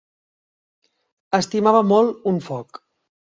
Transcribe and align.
Estimava 1.41 1.83
molt 1.91 2.27
un 2.33 2.41
foc. 2.49 2.83